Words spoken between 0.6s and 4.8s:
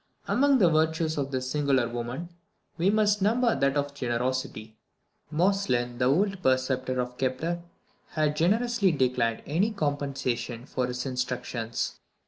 virtues of this singular woman, we must number that of generosity.